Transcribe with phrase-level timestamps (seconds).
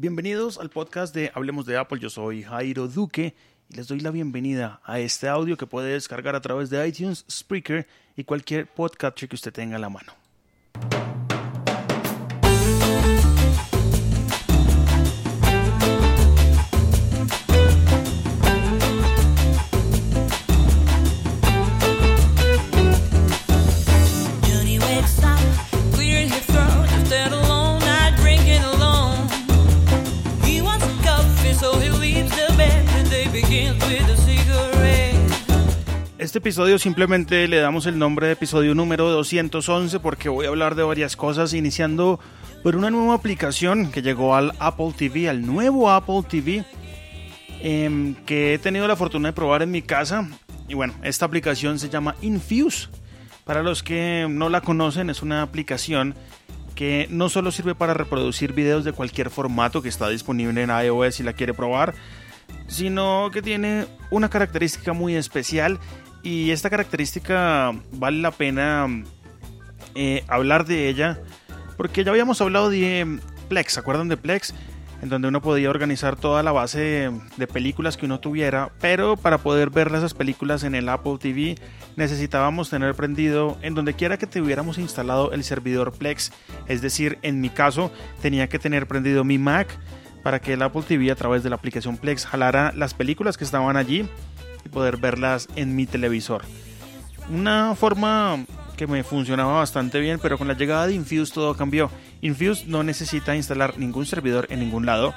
[0.00, 1.98] Bienvenidos al podcast de Hablemos de Apple.
[1.98, 3.34] Yo soy Jairo Duque
[3.68, 7.24] y les doy la bienvenida a este audio que puede descargar a través de iTunes,
[7.28, 10.12] Spreaker y cualquier podcast que usted tenga a la mano.
[36.38, 40.76] Este episodio simplemente le damos el nombre de episodio número 211 porque voy a hablar
[40.76, 42.20] de varias cosas, iniciando
[42.62, 46.64] por una nueva aplicación que llegó al Apple TV, al nuevo Apple TV,
[47.60, 50.28] em, que he tenido la fortuna de probar en mi casa.
[50.68, 52.86] Y bueno, esta aplicación se llama Infuse.
[53.44, 56.14] Para los que no la conocen, es una aplicación
[56.76, 61.16] que no solo sirve para reproducir videos de cualquier formato que está disponible en iOS
[61.16, 61.96] si la quiere probar,
[62.68, 65.80] sino que tiene una característica muy especial
[66.22, 68.86] y esta característica vale la pena
[69.94, 71.20] eh, hablar de ella
[71.78, 74.52] porque ya habíamos hablado de Plex, ¿se acuerdan de Plex?
[75.00, 79.38] En donde uno podía organizar toda la base de películas que uno tuviera, pero para
[79.38, 81.54] poder ver esas películas en el Apple TV
[81.94, 86.32] necesitábamos tener prendido en donde quiera que tuviéramos instalado el servidor Plex,
[86.66, 89.68] es decir, en mi caso tenía que tener prendido mi Mac
[90.24, 93.44] para que el Apple TV a través de la aplicación Plex jalara las películas que
[93.44, 94.04] estaban allí
[94.68, 96.42] poder verlas en mi televisor.
[97.30, 98.44] Una forma
[98.76, 101.90] que me funcionaba bastante bien, pero con la llegada de Infuse todo cambió.
[102.22, 105.14] Infuse no necesita instalar ningún servidor en ningún lado,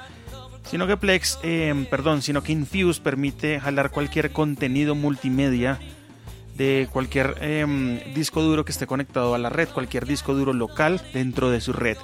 [0.68, 5.78] sino que Plex, em, perdón, sino que Infuse permite jalar cualquier contenido multimedia
[6.56, 11.00] de cualquier em, disco duro que esté conectado a la red, cualquier disco duro local
[11.14, 11.96] dentro de su red.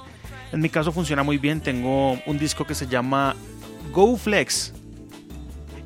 [0.51, 3.35] En mi caso funciona muy bien, tengo un disco que se llama
[3.91, 4.73] GoFlex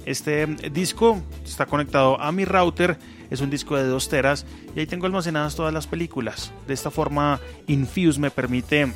[0.05, 2.97] este disco está conectado a mi router,
[3.29, 4.45] es un disco de 2 teras
[4.75, 6.51] y ahí tengo almacenadas todas las películas.
[6.67, 8.91] De esta forma Infuse me permite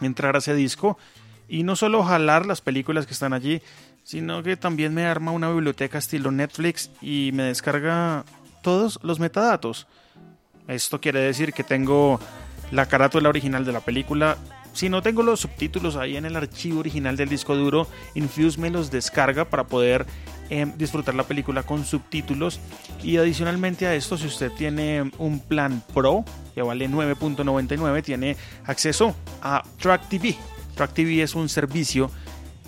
[0.00, 0.98] entrar a ese disco
[1.48, 3.62] y no solo jalar las películas que están allí,
[4.02, 8.24] sino que también me arma una biblioteca estilo Netflix y me descarga
[8.62, 9.86] todos los metadatos.
[10.66, 12.20] Esto quiere decir que tengo
[12.70, 14.36] la carátula original de la película,
[14.78, 18.70] si no tengo los subtítulos ahí en el archivo original del disco duro, Infuse me
[18.70, 20.06] los descarga para poder
[20.50, 22.60] em, disfrutar la película con subtítulos.
[23.02, 26.24] Y adicionalmente a esto, si usted tiene un plan Pro,
[26.54, 28.36] que vale 9.99, tiene
[28.66, 30.36] acceso a Track TV.
[30.76, 32.08] Track TV es un servicio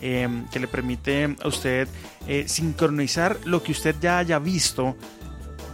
[0.00, 1.86] em, que le permite a usted
[2.26, 4.96] eh, sincronizar lo que usted ya haya visto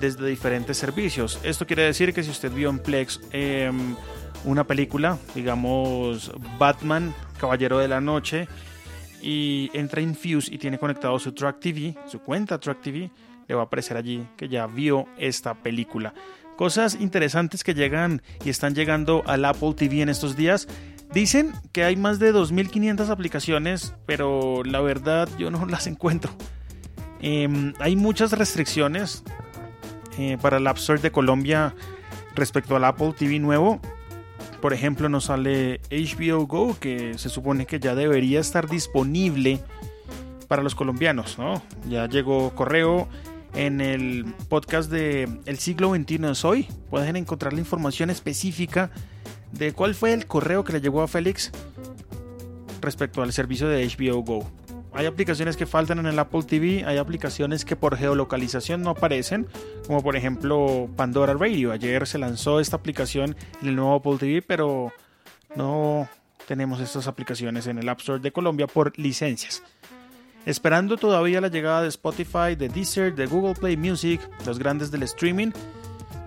[0.01, 1.41] desde diferentes servicios.
[1.43, 3.97] Esto quiere decir que si usted vio en Plex em,
[4.47, 8.49] una película, digamos Batman, Caballero de la Noche,
[9.21, 13.11] y entra Infuse y tiene conectado su Track TV, su cuenta Track TV,
[13.49, 16.15] le va a aparecer allí que ya vio esta película.
[16.57, 20.69] Cosas interesantes que llegan y están llegando al Apple TV en estos días.
[21.13, 26.33] Dicen que hay más de 2.500 aplicaciones, pero la verdad yo no las encuentro.
[27.21, 29.23] Em, hay muchas restricciones
[30.19, 31.75] eh, para el App Store de Colombia
[32.35, 33.81] respecto al Apple TV nuevo
[34.67, 39.61] por ejemplo, nos sale HBO Go, que se supone que ya debería estar disponible
[40.49, 41.63] para los colombianos, ¿no?
[41.89, 43.07] Ya llegó correo
[43.55, 46.67] en el podcast de El siglo XXI es hoy.
[46.91, 48.91] Pueden encontrar la información específica
[49.53, 51.53] de cuál fue el correo que le llegó a Félix
[52.81, 54.51] respecto al servicio de HBO Go.
[54.97, 59.47] Hay aplicaciones que faltan en el Apple TV, hay aplicaciones que por geolocalización no aparecen,
[59.87, 61.71] como por ejemplo Pandora Radio.
[61.71, 64.91] Ayer se lanzó esta aplicación en el nuevo Apple TV, pero
[65.55, 66.09] no
[66.49, 69.63] tenemos estas aplicaciones en el App Store de Colombia por licencias.
[70.47, 75.03] Esperando todavía la llegada de Spotify, de Deezer, de Google Play Music, los grandes del
[75.03, 75.51] streaming,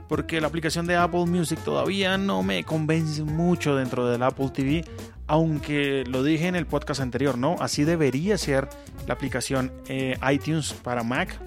[0.08, 4.86] porque la aplicación de Apple Music todavía no me convence mucho dentro del Apple TV,
[5.30, 7.56] aunque lo dije en el podcast anterior, ¿no?
[7.60, 8.68] Así debería ser
[9.08, 11.40] la aplicación eh, iTunes para Mac.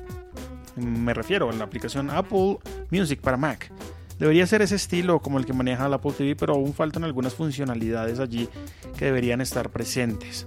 [0.76, 2.58] Me refiero a la aplicación Apple
[2.92, 3.72] Music para Mac.
[4.20, 7.34] Debería ser ese estilo como el que maneja la Apple TV, pero aún faltan algunas
[7.34, 8.48] funcionalidades allí
[8.96, 10.46] que deberían estar presentes.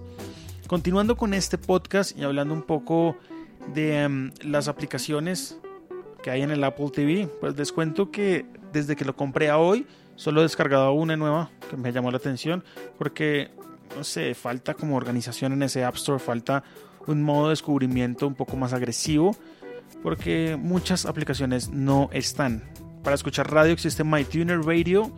[0.68, 3.18] Continuando con este podcast y hablando un poco
[3.74, 5.60] de em, las aplicaciones
[6.24, 9.58] que hay en el Apple TV, pues les cuento que desde que lo compré a
[9.58, 9.86] hoy,
[10.16, 12.64] Solo he descargado una nueva que me llamó la atención
[12.98, 13.52] porque,
[13.96, 16.64] no sé, falta como organización en ese App Store, falta
[17.08, 19.36] un modo de descubrimiento un poco más agresivo
[20.02, 22.64] porque muchas aplicaciones no están.
[23.04, 25.12] Para escuchar radio existe MyTuner Radio,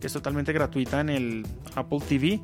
[0.00, 2.40] que es totalmente gratuita en el Apple TV.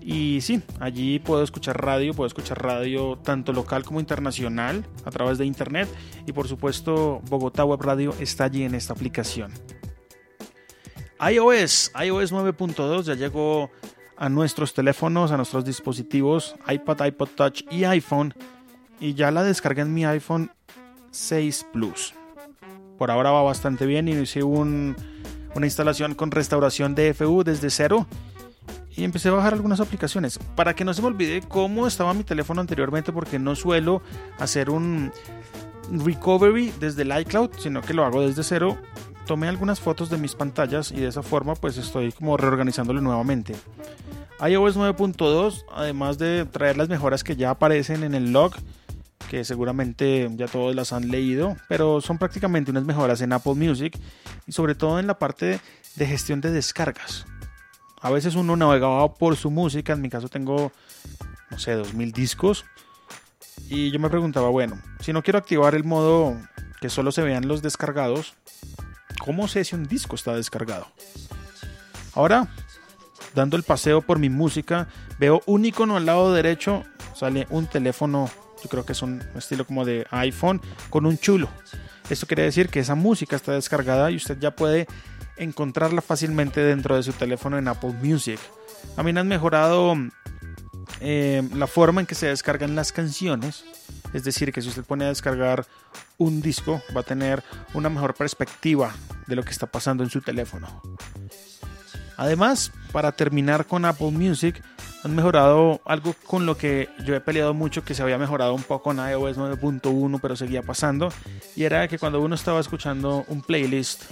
[0.00, 5.36] Y sí, allí puedo escuchar radio, puedo escuchar radio tanto local como internacional a través
[5.36, 5.88] de internet
[6.26, 9.52] y por supuesto Bogotá Web Radio está allí en esta aplicación.
[11.20, 13.70] iOS, iOS 9.2 ya llegó
[14.16, 18.34] a nuestros teléfonos, a nuestros dispositivos, iPad, iPod Touch y iPhone
[19.00, 20.50] y ya la descargué en mi iPhone
[21.10, 22.14] 6 Plus.
[22.98, 24.94] Por ahora va bastante bien y hice una
[25.62, 28.06] instalación con restauración de FU desde cero
[28.94, 30.38] y empecé a bajar algunas aplicaciones.
[30.54, 34.02] Para que no se me olvide cómo estaba mi teléfono anteriormente, porque no suelo
[34.38, 35.12] hacer un
[35.90, 38.76] recovery desde el iCloud, sino que lo hago desde cero.
[39.30, 43.54] Tomé algunas fotos de mis pantallas y de esa forma pues estoy como reorganizándolo nuevamente.
[44.44, 48.54] iOS 9.2, además de traer las mejoras que ya aparecen en el log,
[49.28, 53.96] que seguramente ya todos las han leído, pero son prácticamente unas mejoras en Apple Music
[54.48, 55.60] y sobre todo en la parte
[55.94, 57.24] de gestión de descargas.
[58.00, 60.72] A veces uno navegaba por su música, en mi caso tengo,
[61.52, 62.64] no sé, 2000 discos.
[63.68, 66.36] Y yo me preguntaba, bueno, si no quiero activar el modo
[66.80, 68.34] que solo se vean los descargados,
[69.24, 70.86] ¿cómo sé si un disco está descargado?
[72.14, 72.48] Ahora,
[73.34, 74.88] dando el paseo por mi música,
[75.18, 76.84] veo un icono al lado derecho,
[77.14, 78.28] sale un teléfono,
[78.62, 81.48] yo creo que es un estilo como de iPhone, con un chulo.
[82.08, 84.88] Esto quiere decir que esa música está descargada y usted ya puede
[85.36, 88.40] encontrarla fácilmente dentro de su teléfono en Apple Music.
[88.96, 89.94] También han mejorado
[91.00, 93.64] eh, la forma en que se descargan las canciones.
[94.12, 95.66] Es decir, que si usted pone a descargar
[96.20, 98.92] un disco, va a tener una mejor perspectiva
[99.26, 100.68] de lo que está pasando en su teléfono.
[102.16, 104.62] Además, para terminar con Apple Music,
[105.02, 108.62] han mejorado algo con lo que yo he peleado mucho, que se había mejorado un
[108.62, 111.10] poco en iOS 9.1, pero seguía pasando.
[111.56, 114.02] Y era que cuando uno estaba escuchando un playlist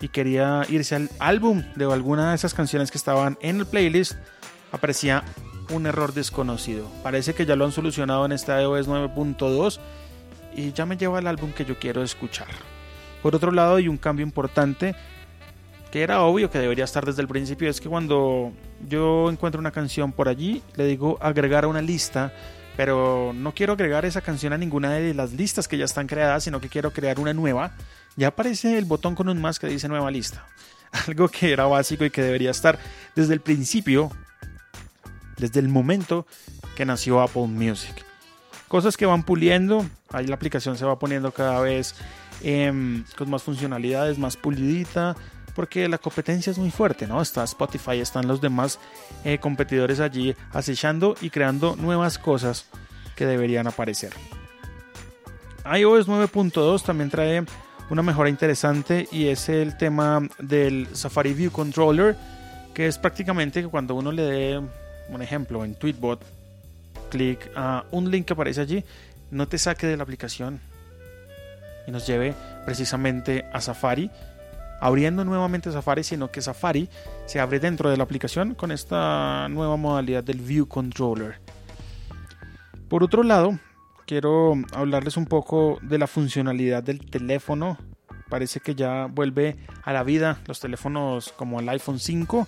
[0.00, 4.12] y quería irse al álbum de alguna de esas canciones que estaban en el playlist,
[4.70, 5.24] aparecía
[5.70, 6.90] un error desconocido.
[7.02, 9.80] Parece que ya lo han solucionado en esta iOS 9.2
[10.58, 12.48] y ya me lleva al álbum que yo quiero escuchar.
[13.22, 14.94] Por otro lado, hay un cambio importante
[15.92, 18.52] que era obvio que debería estar desde el principio, es que cuando
[18.86, 22.32] yo encuentro una canción por allí, le digo agregar a una lista,
[22.76, 26.44] pero no quiero agregar esa canción a ninguna de las listas que ya están creadas,
[26.44, 27.72] sino que quiero crear una nueva
[28.18, 30.44] ya aparece el botón con un más que dice nueva lista.
[31.06, 32.78] Algo que era básico y que debería estar
[33.14, 34.10] desde el principio,
[35.36, 36.26] desde el momento
[36.74, 38.04] que nació Apple Music.
[38.66, 41.94] Cosas que van puliendo, ahí la aplicación se va poniendo cada vez
[42.42, 45.16] em, con más funcionalidades, más pulidita,
[45.54, 47.20] porque la competencia es muy fuerte, ¿no?
[47.20, 48.78] Está Spotify, están los demás
[49.24, 52.66] eh, competidores allí acechando y creando nuevas cosas
[53.16, 54.12] que deberían aparecer.
[55.64, 57.44] iOS 9.2 también trae
[57.90, 62.16] una mejora interesante y es el tema del Safari View Controller,
[62.74, 64.60] que es prácticamente que cuando uno le dé
[65.08, 66.22] un ejemplo en Tweetbot,
[67.10, 68.84] clic a un link que aparece allí,
[69.30, 70.60] no te saque de la aplicación
[71.86, 72.34] y nos lleve
[72.64, 74.10] precisamente a Safari,
[74.80, 76.88] abriendo nuevamente Safari, sino que Safari
[77.26, 81.40] se abre dentro de la aplicación con esta nueva modalidad del View Controller.
[82.88, 83.58] Por otro lado,
[84.06, 87.78] quiero hablarles un poco de la funcionalidad del teléfono.
[88.28, 92.46] Parece que ya vuelve a la vida los teléfonos como el iPhone 5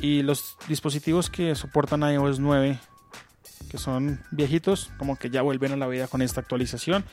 [0.00, 2.78] y los dispositivos que soportan iOS 9,
[3.68, 7.04] que son viejitos, como que ya vuelven a la vida con esta actualización.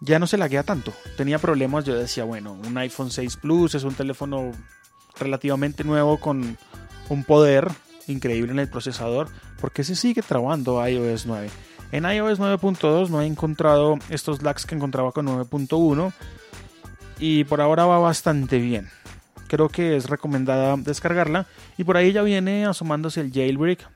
[0.00, 0.92] Ya no se laguea tanto.
[1.16, 4.52] Tenía problemas, yo decía, bueno, un iPhone 6 Plus es un teléfono
[5.18, 6.56] relativamente nuevo con
[7.08, 7.70] un poder
[8.06, 9.28] increíble en el procesador,
[9.60, 11.50] porque se sigue trabando iOS 9.
[11.92, 16.12] En iOS 9.2 no he encontrado estos lags que encontraba con 9.1
[17.18, 18.88] y por ahora va bastante bien.
[19.48, 23.88] Creo que es recomendada descargarla y por ahí ya viene asomándose el jailbreak.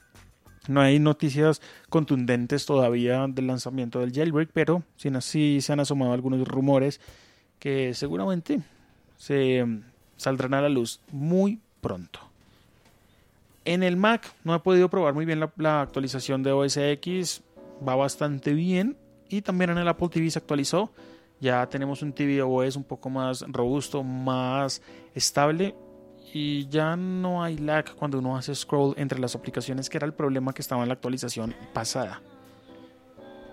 [0.69, 6.13] No hay noticias contundentes todavía del lanzamiento del jailbreak, pero sin así se han asomado
[6.13, 7.01] algunos rumores
[7.59, 8.61] que seguramente
[9.19, 9.65] se
[10.17, 12.21] saldrán a la luz muy pronto.
[13.65, 17.43] En el Mac no he podido probar muy bien la, la actualización de OS X
[17.87, 18.97] va bastante bien.
[19.29, 20.91] Y también en el Apple TV se actualizó.
[21.41, 24.83] Ya tenemos un TV OS un poco más robusto, más
[25.15, 25.75] estable.
[26.35, 30.13] Y ya no hay lag cuando uno hace scroll entre las aplicaciones, que era el
[30.13, 32.21] problema que estaba en la actualización pasada.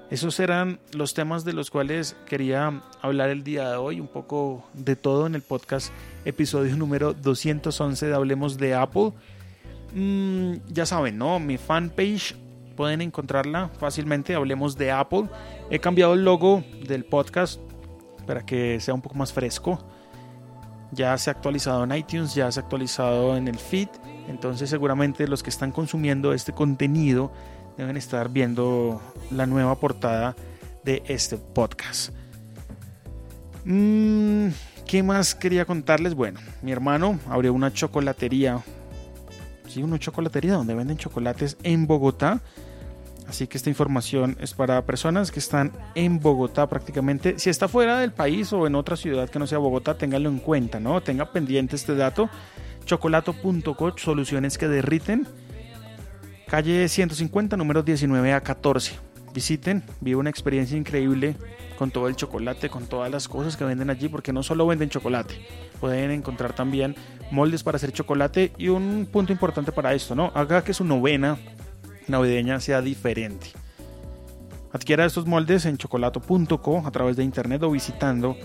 [0.09, 4.65] Esos eran los temas de los cuales quería hablar el día de hoy, un poco
[4.73, 5.93] de todo en el podcast,
[6.25, 9.11] episodio número 211 de Hablemos de Apple.
[9.93, 11.39] Mm, ya saben, ¿no?
[11.39, 12.35] Mi fanpage
[12.75, 14.33] pueden encontrarla fácilmente.
[14.33, 15.29] Hablemos de Apple.
[15.69, 17.61] He cambiado el logo del podcast
[18.25, 19.79] para que sea un poco más fresco.
[20.91, 23.87] Ya se ha actualizado en iTunes, ya se ha actualizado en el feed
[24.27, 27.31] Entonces seguramente los que están consumiendo este contenido
[27.77, 30.35] deben estar viendo la nueva portada
[30.83, 32.13] de este podcast.
[33.63, 34.49] Mm,
[34.85, 36.15] ¿Qué más quería contarles?
[36.15, 38.61] Bueno, mi hermano abrió una chocolatería.
[39.67, 42.41] Sí, una chocolatería donde venden chocolates en Bogotá.
[43.27, 47.39] Así que esta información es para personas que están en Bogotá prácticamente.
[47.39, 50.39] Si está fuera del país o en otra ciudad que no sea Bogotá, ténganlo en
[50.39, 51.01] cuenta, ¿no?
[51.01, 52.29] Tenga pendiente este dato.
[52.85, 55.27] Chocolato.co, soluciones que derriten.
[56.47, 58.93] Calle 150, número 19 a 14.
[59.33, 61.37] Visiten, vive una experiencia increíble
[61.77, 64.89] con todo el chocolate, con todas las cosas que venden allí, porque no solo venden
[64.89, 65.35] chocolate,
[65.79, 66.95] pueden encontrar también
[67.31, 70.31] moldes para hacer chocolate y un punto importante para esto, ¿no?
[70.35, 71.39] Haga que su novena
[72.07, 73.47] navideña sea diferente.
[74.73, 78.37] Adquiera estos moldes en chocolato.co a través de internet o visitando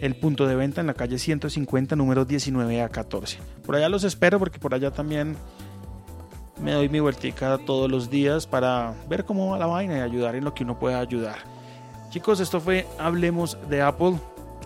[0.00, 3.38] el punto de venta en la calle 150, número 19 a 14.
[3.64, 5.36] Por allá los espero porque por allá también
[6.60, 10.34] me doy mi vueltica todos los días para ver cómo va la vaina y ayudar
[10.34, 11.38] en lo que uno pueda ayudar.
[12.10, 14.18] Chicos, esto fue Hablemos de Apple.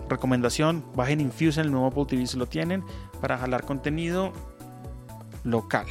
[0.09, 2.83] Recomendación, bajen Infuse en el nuevo Apple TV si lo tienen
[3.21, 4.33] para jalar contenido
[5.43, 5.85] local.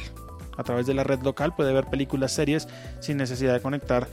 [0.57, 2.67] A través de la red local puede ver películas, series
[2.99, 4.07] sin necesidad de conectar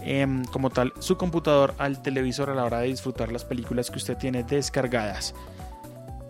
[0.00, 3.96] em, como tal su computador al televisor a la hora de disfrutar las películas que
[3.96, 5.34] usted tiene descargadas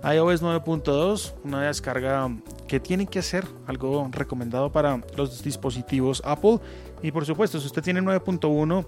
[0.03, 2.31] iOS 9.2, una descarga
[2.69, 6.61] que tiene que hacer, algo recomendado para los dispositivos Apple.
[7.03, 8.87] Y por supuesto, si usted tiene 9.1,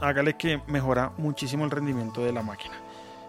[0.00, 2.74] hágale que mejora muchísimo el rendimiento de la máquina.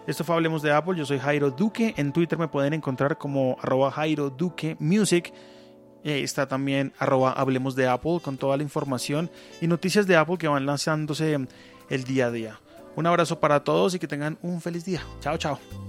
[0.06, 3.56] Esto fue Hablemos de Apple, yo soy Jairo Duque, en Twitter me pueden encontrar como
[3.60, 5.34] arroba Jairo Duque Music.
[6.04, 10.38] Ahí está también arroba Hablemos de Apple con toda la información y noticias de Apple
[10.38, 11.38] que van lanzándose
[11.88, 12.60] el día a día.
[12.96, 15.02] Un abrazo para todos y que tengan un feliz día.
[15.20, 15.85] Chao, chao.